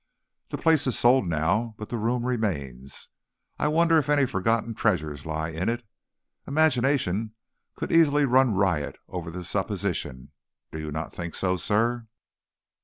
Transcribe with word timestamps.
The 0.49 0.57
place 0.57 0.87
is 0.87 0.97
sold 0.97 1.27
now, 1.27 1.75
but 1.77 1.89
the 1.89 1.97
room 1.99 2.25
remains. 2.25 3.09
I 3.59 3.67
wonder 3.67 3.99
if 3.99 4.09
any 4.09 4.25
forgotten 4.25 4.73
treasures 4.73 5.27
lie 5.27 5.49
in 5.49 5.69
it. 5.69 5.85
Imagination 6.47 7.35
could 7.75 7.91
easily 7.91 8.25
run 8.25 8.55
riot 8.55 8.97
over 9.07 9.29
the 9.29 9.43
supposition, 9.43 10.31
do 10.71 10.79
you 10.79 10.91
not 10.91 11.13
think 11.13 11.35
so, 11.35 11.55
sir?' 11.55 12.07